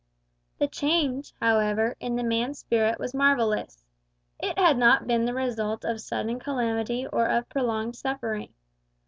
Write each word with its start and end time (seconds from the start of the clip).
The 0.57 0.67
change, 0.67 1.31
however, 1.39 1.95
in 1.99 2.15
the 2.15 2.23
man's 2.23 2.57
spirit 2.57 2.99
was 2.99 3.13
marvellous. 3.13 3.85
It 4.39 4.57
had 4.57 4.75
not 4.79 5.05
been 5.05 5.25
the 5.25 5.33
result 5.35 5.85
of 5.85 6.01
sudden 6.01 6.39
calamity 6.39 7.05
or 7.05 7.27
of 7.27 7.47
prolonged 7.49 7.95
suffering. 7.95 8.51